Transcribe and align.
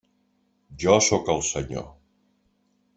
Jo 0.85 0.97
sóc 1.09 1.31
el 1.37 1.45
Senyor. 1.51 1.87